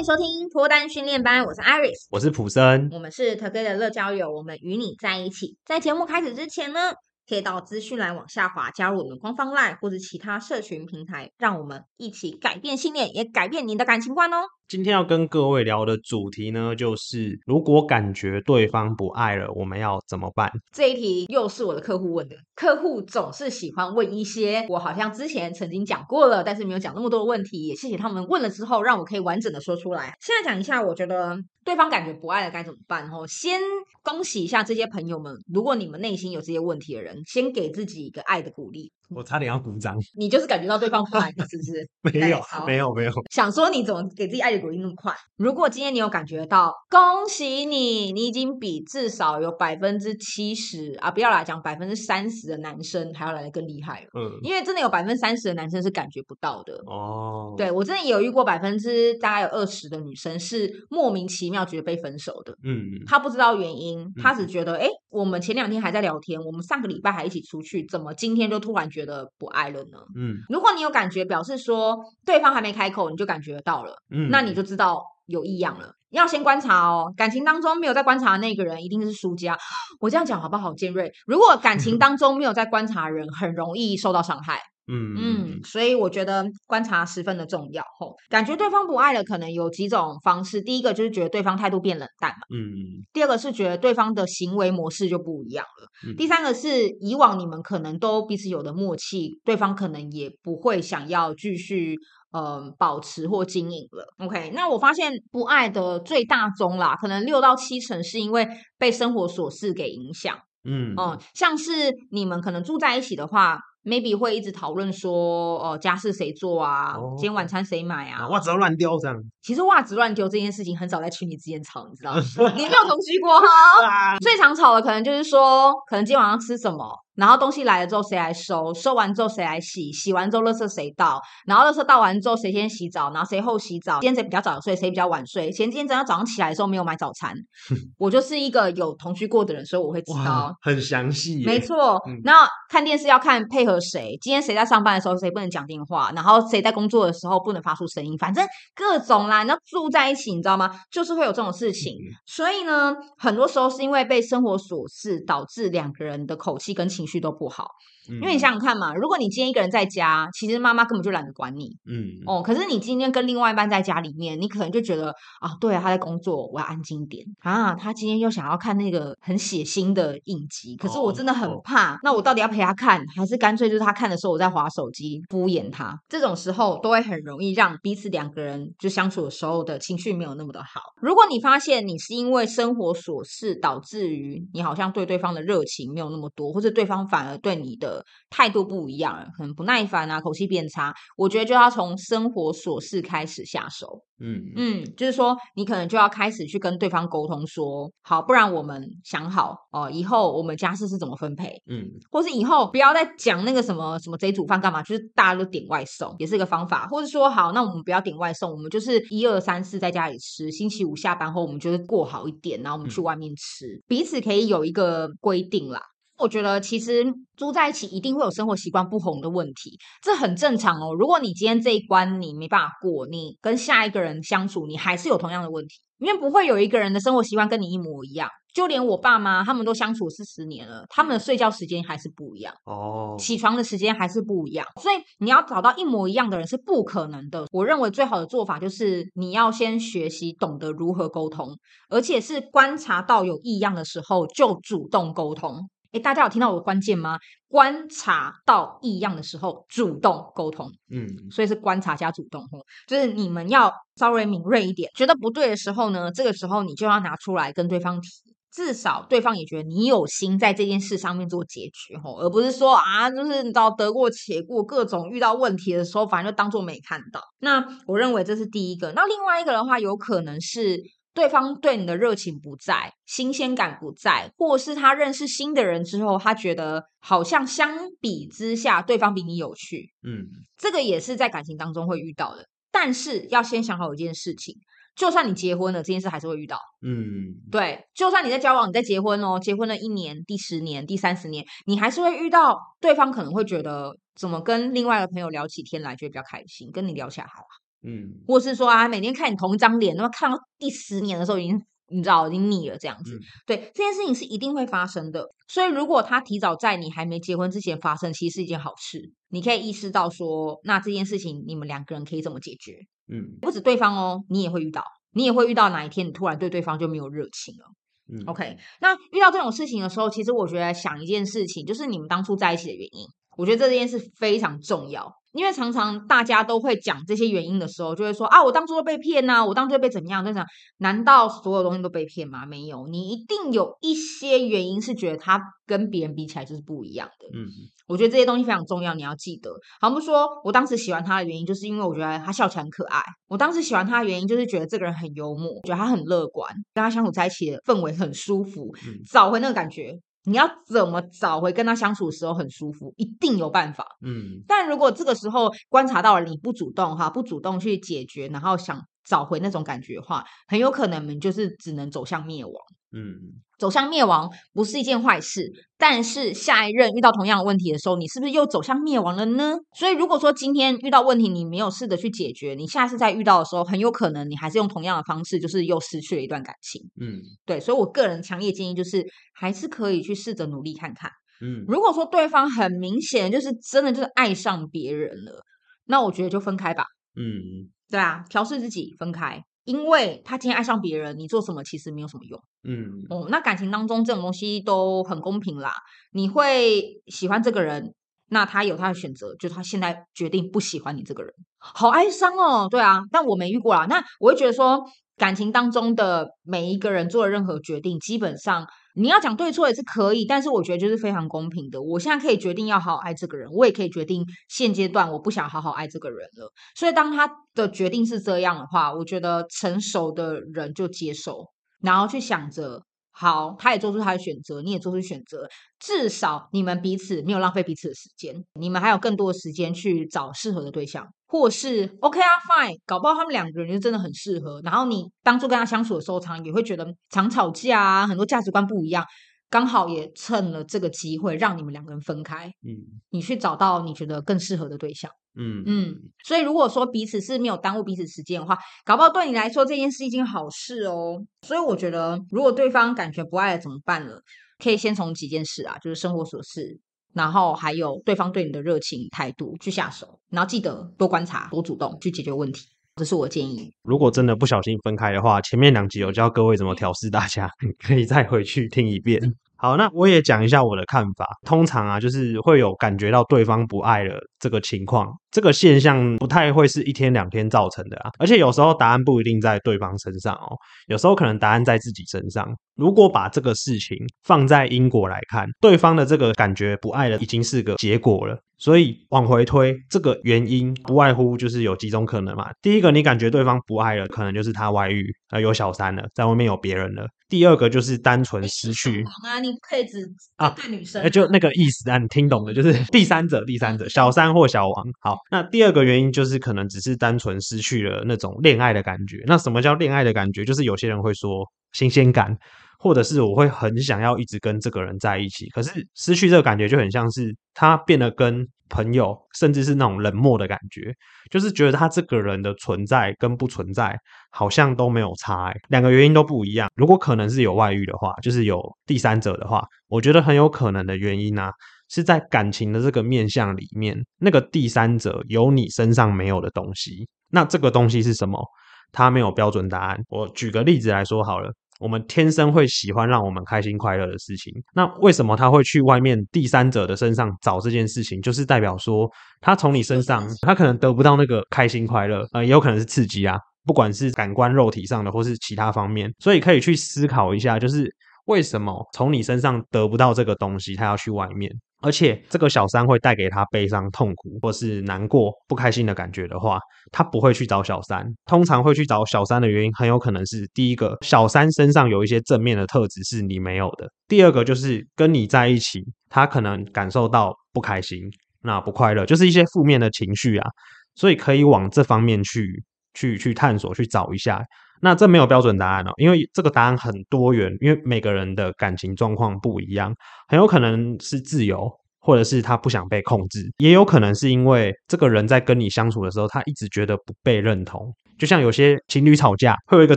[0.00, 5.58] 迎收听脱单训练班，我是 Iris，我是普森，我们是 Together 乐交友，我们与你在一起。
[5.66, 6.94] 在节目开始之前呢，
[7.30, 14.38] 可以到资讯栏往下滑，加入我们官方 LINE 或者其他社群平台，让我们一起改变信念，也改变您的感情观哦。
[14.66, 20.50] 今天要跟各位聊的主题呢，就是如果感觉对方不爱了，我们要怎么办？
[20.72, 22.34] 这一题又是我的客户问的。
[22.56, 27.68] 客户总是喜欢问一些我好像之前曾经讲过了，但是没有讲那么多的问题。
[27.68, 30.16] 也谢谢他们问了之后，让我可以完整的说出来。
[30.20, 33.10] 现在讲一下，我觉得对方感觉不爱了该怎么办？
[33.10, 33.60] 哦，先
[34.02, 38.92] 恭喜一下这些朋友们，如果你们内心有这些问题的人，先给自己一个爱的鼓励。
[39.14, 41.88] 我差点要鼓掌，你就是感觉到对方不爱你，是不是？
[42.20, 43.12] 没有，没有，没有。
[43.30, 45.12] 想说你怎么给自己爱的鼓励那么快？
[45.36, 54.06] 如果今天你有感觉到，恭喜你，你已经比至少有百分之七十啊，不要来讲百分之三十的男生还要来的更厉害了。
[54.14, 56.74] 嗯，因为真的有百分之三十的男生是感觉不到的。
[56.86, 62.54] 哦，对，我真的有遇过百分之大概有二十的女生是莫名其妙觉得被分手的。
[62.64, 68.99] 嗯，她不知道原因，她只觉得，哎、嗯，我们前两天还在聊天，我们上个礼拜还一起出去，怎么今天就突然觉得？
[69.00, 69.98] 觉得不爱了呢？
[70.14, 75.92] 嗯，如果你有感觉，表示说对方还没开口，你就感觉到了，嗯，那你就知道有异样了。
[76.10, 79.56] 要先观察哦，感情当中没有在观察的那个人，一定是输家。
[80.00, 80.74] 我这样讲好不好？
[80.74, 84.60] 尖锐，如果感情 当中没有在观察的人，很容易受到伤害。
[84.86, 87.84] 嗯嗯，所以我觉得观察十分的重要。
[87.98, 90.60] 吼，感觉对方不爱了，可能有几种方式。
[90.60, 92.38] 第一个就是觉得对方态度变冷淡嘛。
[92.52, 93.04] 嗯。
[93.12, 95.88] 第二个是觉得对方的行为模式就不一样了。
[96.08, 96.16] 嗯。
[96.16, 101.96] 第三个是以往你们可能都彼此有的默契，对方可能也不会想要继续
[102.32, 104.26] 呃保持或经营了。
[104.26, 110.36] OK，那我发现不爱的最大宗啦，可能六到七成是因为被生活琐事给影响。
[110.64, 111.72] 嗯嗯，像是
[112.10, 113.60] 你们可能住在一起的话。
[113.84, 116.94] Maybe 会一直讨论说，哦，家事谁做啊？
[116.96, 118.28] 哦、今天晚餐谁买啊？
[118.28, 119.16] 袜子要乱丢这样。
[119.42, 122.20] 其实袜子乱丢这件事情很少在群里之间吵，你知道吗？
[122.56, 124.16] 你没有同居过哈？
[124.20, 126.96] 最常吵的可能就是说，可能今天晚上吃什么？
[127.14, 128.72] 然后东西来了之后谁来收？
[128.72, 129.92] 收完之后谁来洗？
[129.92, 131.20] 洗完之后垃圾谁倒？
[131.46, 133.12] 然后垃圾倒完之后谁先洗澡？
[133.12, 134.00] 然后谁后洗澡？
[134.00, 134.74] 今天谁比较早睡？
[134.74, 135.50] 谁比较晚睡？
[135.50, 137.34] 前几天早上早上起来的时候没有买早餐。
[137.98, 141.44] 我就是一个有同居过的人，所以我会知道很详细。
[141.44, 142.00] 没错。
[142.24, 144.16] 然后看电视要看配合谁？
[144.20, 146.10] 今天谁在上班的时候谁不能讲电话？
[146.14, 148.16] 然后谁在工作的时候不能发出声音？
[148.16, 149.42] 反正各种啦。
[149.42, 150.70] 你要住在一起，你知道吗？
[150.90, 151.94] 就是会有这种事情。
[152.24, 157.09] 所以呢，很多时候是因为被生活琐事导致两个人的口气跟情绪。
[157.18, 157.74] 都不好，
[158.14, 162.42] 因为你想想看嘛，如果你今天一个人在家，其实妈妈根本就懒得管你，嗯哦。
[162.42, 167.74] 可是你今天跟另外一半在家里面，你可能就觉得啊，对啊，他在工作，我要安静点啊。
[167.74, 171.94] 他今天又想要看那个很血腥的影集，可是我真的很怕。
[171.94, 175.98] 哦、那我到底要陪他看，还是干脆就是他看的时候我在划手机敷衍他？
[176.08, 180.80] 这种时候都会很容易让彼此两个人就相处的时候的情绪没有那么的好。
[181.00, 187.00] 如果你发现你是因为生活琐事导致于你好像对对方的热情没有那么多，或者对方。
[187.10, 190.94] 反而对你的态度不一样了，可能不耐烦啊，口气变差。
[191.16, 194.02] 我觉得就要从生活琐事开始下手。
[194.22, 201.50] 嗯嗯，就是说你可能就要开始去跟对方沟通说，说好，不然我们想好哦，以后我们家事是怎么分配？
[201.70, 206.86] 嗯，或是以后不要再讲那个什么什么谁煮饭干嘛，就是大家都点外送也是一个方法。
[206.88, 210.50] 或者说好，那我们不要点外送，我们就是一二三四在家里吃。
[210.50, 215.80] 星期五下班后，我们就是过好一点，然后我们去外面吃，嗯、彼此可以有一个规定啦。
[216.20, 217.04] 我觉得其实
[217.36, 220.94] 住在一起一定会有生活习惯不同的问题，这很正常哦。
[220.94, 228.28] 如果你今天这一关你没办法过，你跟下一个人相处，你还是有同样的问题，因为不会有一个人的生活习惯跟你一模一样。
[228.52, 237.46] 就连我爸妈他们都相处四十年了，他们的睡觉时间还是不一样哦，起床的时间还是不一样，所以你要找到一模一样的人是不可能的。
[237.52, 241.56] 我认为最好的做法就是你要先学习懂得如何沟通，
[241.90, 245.70] 而且是观察到有异样的时候就主动沟通。
[245.92, 247.18] 诶，大家有听到我的关键吗？
[247.48, 250.70] 观察到异样的时候，主动沟通。
[250.88, 252.42] 嗯，所以是观察加主动，
[252.86, 258.08] 就是你们要稍微敏锐一点，觉得不对的时候呢，这个时候你就要拿出来跟对方提，
[258.52, 267.20] 至少对方也觉得你有心在这件事上面做解决，吼，而不是说啊，就是你知道得过且过，各种遇到问题的时候，反正就当做没看到。
[267.40, 268.92] 那我认为这是第一个。
[268.92, 270.80] 那另外一个的话，有可能是。
[271.12, 279.90] 对方对你的热情不在，新鲜感不在，或是他认识新的人之后，他觉得好像相比之下，对方比你有趣。
[280.02, 280.26] 嗯，
[280.56, 282.46] 这个也是在感情当中会遇到的。
[282.70, 284.54] 但是要先想好一件事情，
[284.94, 286.56] 就算你结婚了，这件事还是会遇到。
[286.80, 297.44] 嗯，对，就算你在交往，你在结婚哦，结婚了一年、第十年、第三十年，你还是会遇到对方可能会觉得，怎么跟另外一个朋友聊起天来，觉得比较开心，跟你聊起来还好。
[297.82, 303.14] 嗯，或是说啊，每天看你同一张脸，那么看到第十年的时候，已经你知道已经腻了这样子。
[303.14, 305.26] 嗯、对，这件事情是一定会发生的。
[305.48, 309.12] 所以如果他提早在你还没结婚之前发生，其实是一件好事。
[309.28, 312.74] 你可以意识到说，那这件事情你们两个人可以怎么解决？
[313.12, 317.66] 嗯，不止对方哦，你也会遇到，你也会遇到哪一天你突然对对方就没有热情了。
[318.12, 323.06] 嗯，OK，那遇到这种事情的时候，其实我觉得想一件事情，就是你们当初在一起的原因。
[323.36, 330.24] 我觉得这件事非常重要，因为常常大家都会讲这些原因的时候，就会说啊，我当初都被骗呐、啊，我当初被怎么样？
[330.24, 330.44] 就想，
[330.78, 332.44] 难道所有东西都被骗吗？
[332.46, 337.28] 没有，你一定有一些原因是觉得他跟别人比起来就是不一样的。
[337.32, 337.46] 嗯，
[337.86, 339.50] 我觉得这些东西非常重要，你要记得。
[339.80, 343.00] 好，我们说我当时喜欢他的原因，就是因为我觉得他笑起来很可爱。
[343.28, 348.74] 我当时喜欢他的原因，就是觉得这个人很幽默，觉得他很乐观，跟他相处在一起的氛围很舒服，
[349.10, 349.96] 找回那个感觉。
[350.24, 352.92] 你要怎么找回跟他相处的时候很舒服？
[352.96, 353.86] 一定有办法。
[354.04, 362.54] 嗯，但如果这个时候观察到了你不主动哈，不主动去解决，然后想找回那种感觉的话，很有可能你们就是只能走向灭亡。
[362.92, 363.40] 嗯。
[363.58, 369.54] 走向灭亡不是一件坏事，但是下一任遇到同样的问题的时候，你是不是又走向灭亡了呢？
[369.76, 376.80] 所以如果说今天遇到问题，你没有试着去解决，你下次再遇到的时候，很有可能你还是用同样的方式，就是又失去了一段感情。
[376.98, 379.04] 嗯，对，所以我个人强烈建议就是，
[379.34, 381.10] 还是可以去试着努力看看。
[381.42, 385.42] 嗯，如果说对方很明显就是真的就是爱上别人了，
[385.84, 386.86] 那我觉得就分开吧。
[387.14, 389.44] 嗯，对啊，调试自己，分开。
[389.64, 392.42] 因为他今天爱上别人，你做什么其实没有什么用。
[392.64, 395.72] 嗯，哦，那感情当中这种东西都很公平啦。
[396.12, 397.94] 你会喜欢这个人，
[398.28, 402.68] 那他有他的选择，就是他现在决定不喜欢你这个人，好哀伤哦。
[402.70, 403.86] 对啊，但我没遇过啦。
[403.86, 404.82] 那我会觉得说，
[405.16, 408.66] 感情当中的每一个人做的任何决定，基本上。
[408.94, 411.80] 你要讲对错也是可以，但是我觉得就是非常公平的。
[411.80, 416.52] 我现在可以决定要好好爱这个人，我也可以决定现阶段我不想好好爱这个人了。
[416.74, 421.46] 所以当他的决定是这样的话，我觉得成熟的人就接受，
[421.80, 422.82] 然后去想着，
[423.12, 425.48] 好，他也做出他的选择，你也做出选择，
[425.78, 431.06] 至少你们彼此没有浪费彼此的时间，你们还有更多的时间去找适合的对象。
[431.30, 434.60] 或是 OK 啊，Fine，搞不好他们两个人就真的很适合。
[434.64, 439.04] 然后你当初跟他相处的时候，常也会觉得常吵架啊，很多价值观不一样，
[439.48, 442.48] 刚好也趁了这个机会让你们两个人分开。
[442.66, 445.08] 嗯，你去找到你觉得更适合的对象。
[445.38, 445.94] 嗯嗯，
[446.24, 451.24] 所以如果说彼此是没有耽误彼此时间的话，搞不好对你来说这件事是一件好事哦。
[451.46, 454.14] 所以我觉得，如果对方感觉不爱了怎么办呢？
[454.58, 456.80] 可以先从几件事啊，就是生活琐事。
[457.12, 462.66] 然后还有对方对你的热情态度去下手，然后记得多观察、多主动去解决问题，
[462.96, 463.72] 这是我建议。
[463.82, 467.50] 如果真的不小心分开的话，前面两集有教各位怎么调试，大家
[467.82, 469.20] 可以再回去听一遍。
[469.60, 471.26] 好，那我也讲一下我的看法。
[471.46, 478.10] 通常啊，就是会有感觉到对方不爱了这个情况，这个现象不太会是一天两天造成的啊。
[478.18, 482.48] 而且有时候答案不一定在对方身上哦，有时候可能答案在自己身上。
[482.74, 488.38] 如果把这个事情放在因果来看，对方的这个感觉不爱了，已经是个结果了。
[488.60, 492.50] 所以往回推，这个原因不外乎就是有几种可能嘛。
[492.60, 497.06] 第一个，你感觉对方不爱了，可能就是他外遇，呃，有小三了，在外面有别人了。
[497.30, 499.02] 第二个就是单纯失去。
[499.24, 504.86] 啊，你不可以只啊对女生啊，就那个意思啊，你听懂的，就是第三者，第三者，小三或小王。
[505.00, 509.24] 好，那第二个原因就是可能只是单纯失去了那种恋爱的感觉。
[509.26, 510.44] 那什么叫恋爱的感觉？
[510.44, 512.36] 就是有些人会说新鲜感。
[512.82, 520.90] 或者是我会很想要一直跟这个人在一起，可是失去这个感觉就很像是他变得跟朋友，甚至是那种冷漠的感觉，
[521.30, 523.94] 就是觉得他这个人的存在跟不存在
[524.30, 526.70] 好像都没有差，欸，两个原因都不一样。
[526.74, 531.52] 如果可能是有外遇的话，就是有第三者的话，我觉得很有可能的原因啊，
[531.90, 537.06] 是在感情的这个面向里面，那个第三者有你身上没有的东西。
[537.28, 538.42] 那这个东西是什么？
[538.90, 540.00] 他没有标准答案。
[540.08, 541.52] 我举个例子来说好了。
[541.80, 548.20] 我们天生会喜欢让我们开心快乐的事情，那为什么他会去外面第三者的身上找这件事情？
[548.20, 549.10] 就是代表说，
[549.40, 557.90] 他从你身上，他可能得不到那个开心快乐，呃，也有可能是刺激啊，不管是感官肉体上的，或是其他方面，所以可以去思考一下，就是
[558.26, 561.50] 为什么从你身上得不到这个东西，他要去外面。
[561.82, 566.58] 而且这个小三会带给他悲伤、痛苦，或是难过、不开心的感觉的话，
[566.92, 568.06] 他不会去找小三。
[568.26, 577.98] 通常会去找小三的原因，很有可能是第一个，小三身上有一些正面的特质是你没有的；第二个就是跟你在一起，他可能感受到不开心、
[578.42, 580.48] 那不快乐，就是一些负面的情绪啊。
[580.96, 582.62] 所以可以往这方面去、
[582.94, 584.42] 去、去探索、去找一下。
[584.80, 589.94] 那这没有标准答案哦，因为这个答案很多元，因为每个人的感情状况不一样，
[590.28, 591.70] 很有可能是自由，
[592.00, 597.92] 或者是他不想被控制，也有可能是因为这个人在跟你相处的时候，他一直觉得不被认同。
[598.18, 599.96] 就像有些情侣吵架，会有一个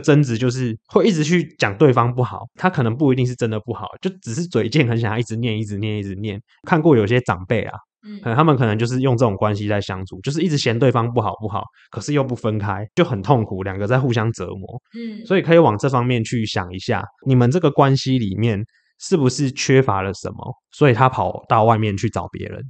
[0.00, 6.40] 争执，就是会一直去讲对方不好，他可能不一定是真的不好，就只是嘴贱，很想要一直念、一直念、一直念。
[6.66, 14.82] 看过有些长辈啊，嗯，他们可能就是用这种关系在相处，就是一直嫌对方不好不好，可是又不分开，就很痛苦，两个在互相折磨。
[14.96, 18.62] 嗯，所以可以往这方面去想一下，你们这个关系里面
[19.00, 22.62] 是不是缺乏了什么，所以他跑到外面去找别人，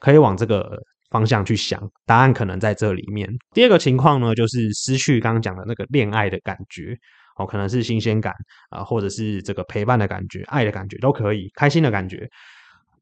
[0.00, 0.78] 可以往这个。
[1.10, 3.26] 方向去想，答案可能在这里面。
[3.54, 6.94] 第二个情况呢，就是失去刚刚讲的那个恋爱的感觉，
[7.38, 8.34] 哦，可能是新鲜感
[8.68, 12.28] 啊，或者是这个陪伴的感觉、爱的感觉都可以，开心的感觉。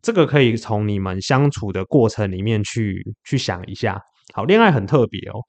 [0.02, 4.00] 这个可以从你们相处的过程里面去去想一下。
[4.32, 5.40] 好，恋爱很特别哦，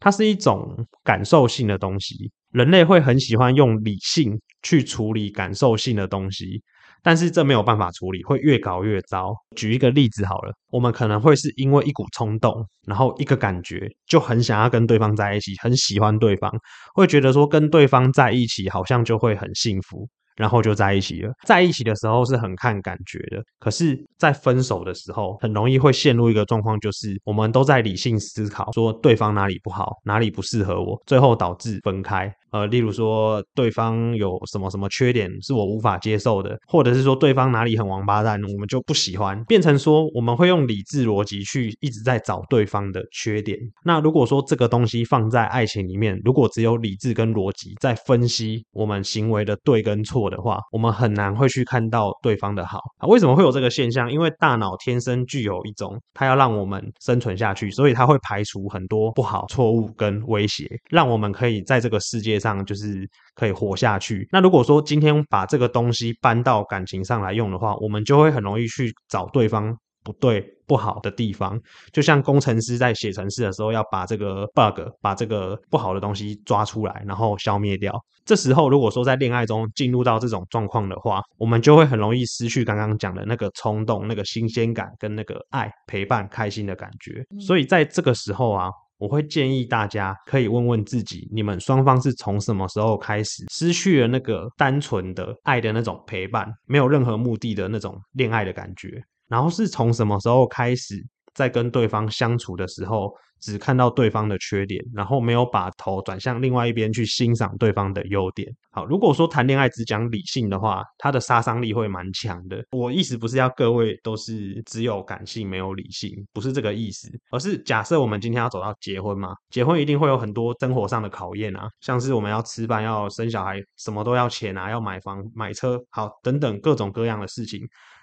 [0.00, 6.62] 它是一种感受性的东西，人类会很喜欢用理性去处理感受性的东西。
[7.04, 9.34] 但是这没有办法处理，会越搞越糟。
[9.56, 16.48] 举一个例子好了，我们可能会是因为一股冲动，然后一个感觉就很想要跟对方在一起，很喜欢对方，
[16.94, 20.08] 会觉得说跟对方在一起好像就会很幸福。
[20.36, 21.32] 然后就在一起了。
[21.44, 32.32] 在一起的时候是很看感觉的，可是，在分手的时候，很容易会陷入一个状况，就是我们都在理性思考，说对方哪里不好，哪里不适合我，最后导致分开。
[32.52, 43.58] 呃，例如说对方有什么什么缺点是我无法接受的，或者是说对方哪里很王八蛋，我们就不喜欢，变成说我们会用理智逻辑去一直在找对方的缺点。
[43.84, 53.08] 那如果说这个东西放在爱情里面，如果只有理智跟逻辑在分析我们行为的对跟错的话，我们很难会去看到对方的好啊。
[53.08, 54.12] 为什么会有这个现象？
[54.12, 64.28] 因为大脑天生具有一种，它要让我们生存下去，所以它会排除很多不好、错误跟威胁，让我们可以在这个世界上就是可以活下去。
[64.32, 69.72] 那如果说今天把这个东西搬到感情上来用的话，我们就会很容易去找对方
[70.02, 71.56] 不对、不好的地方。
[71.92, 77.94] 就像工程师在写程式的时候，要把这个 bug、把这个不好的东西抓出来，然后消灭掉。
[78.24, 87.24] 这时候，如果说在恋爱中进入到这种状况的话，我们就会很容易失去刚刚讲的那个冲动、那个新鲜感跟那个爱、陪伴、开心的感觉。
[87.40, 88.68] 所以在这个时候啊。
[89.02, 101.04] 我会建议大家可以问问自己，你们双方是从什么时候开始失去了那个单纯的爱的那种陪伴，没有任何目的的那种恋爱的感觉，然后是从什么时候开始
[101.34, 108.48] 在跟对方相处的时候，只看到对方的缺点，然后没有把头转向另外一边去欣赏对方的优点。
[108.70, 112.64] 好，如果说谈恋爱只讲理性的话，它的杀伤力会蛮强的。
[112.70, 127.60] 我意思不是要各位都是只有感性没有理性，不是这个意思，而是假设我们今天要走到结婚嘛，结婚一定会有很多生活上的考验啊，像是我们要吃饭、要生小孩，什么都要钱啊，要买房、买车，好，等等各种各样的事情。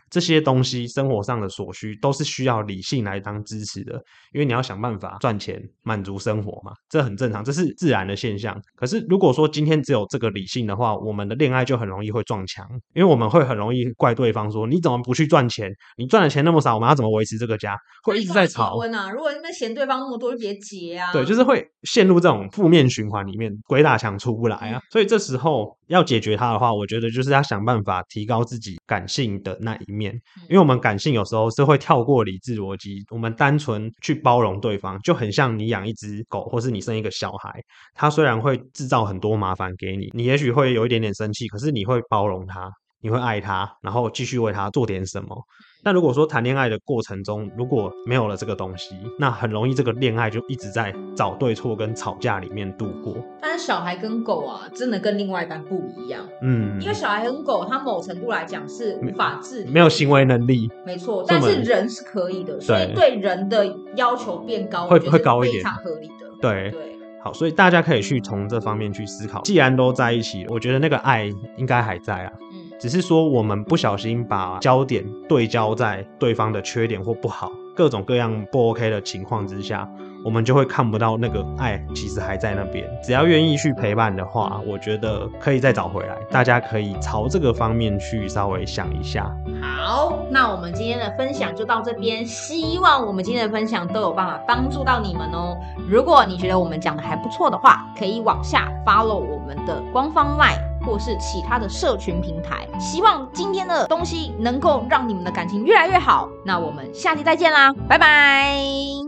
[0.10, 3.94] 这些东西生活上的所需都是需要理性来当支持的，
[4.34, 8.60] 因为你要想办法赚钱满足生活嘛，这很正常，这是自然的现象。
[8.76, 15.72] 可是如果说今天只有这个理性的话，我们的恋爱就很容易会撞墙，因为我们会很容易怪对方说，你怎么不去赚钱？
[15.98, 17.78] 你赚的钱那么少，我们要怎么维持这个家？
[18.04, 18.74] 会一直在吵。
[18.74, 21.12] 结婚啊，如果你们嫌对方那么多，就别结啊。
[21.12, 24.82] 对，就是会陷入这种负面循环里面，鬼打墙出不来啊。
[24.92, 30.14] 所以这时候要解决它的话，我觉得就是要想办法提高自己感性的那一面。
[30.48, 37.52] 因为我们感性有时候是会跳过理智逻辑，我们单纯去包容对方，就很像你养一只狗，或是你生一个小孩，
[37.94, 42.72] 它虽然会制造很多麻烦给你，你也许会有一点点生气，可是你会包容它。
[43.02, 45.34] 你会爱它，然后继续为它做点什么。
[45.82, 53.16] 但如果说谈恋爱的过程中如果没有了这个东西，那很容易这个恋爱就一直在找对错跟吵架里面度过。
[53.42, 56.28] 但是小孩跟狗啊，真的跟另外一半不一样。
[56.42, 60.70] 嗯，因为小孩跟狗，它某程度来讲是无法自理，没有行为能力。
[60.86, 66.14] 没错，但是人是可以的，所以对人的要求变高，会会高一点，非常合理的。
[66.42, 69.42] 对对，好，所以大家可以去从这方面去思考。
[69.44, 71.26] 既然都在一起，我觉得那个爱
[71.58, 72.34] 应该还在啊。
[72.80, 79.86] 只是说，我们不小心把焦点对焦在对方的缺点或不好，各种各样不 OK 的情况之下，
[80.24, 82.90] 我们就会看不到那个爱其实还在那边。
[83.04, 86.16] 只要愿意去陪伴的话，我觉得可以再找回来。
[86.32, 89.30] 大家可以朝这个方面去稍微想一下。
[89.62, 95.58] 好，那我们今天的分享就到这边，希望我们今天的分享都有办法帮助到你们哦。
[95.86, 100.69] 如果你觉得我们讲的还不错的话，可以往下 follow 我们的官方 LINE。
[100.90, 106.28] 或是其他的社群平台，希望今天的东西能够让你们的感情越来越好。
[106.44, 108.90] 那我们下期再见啦，拜拜。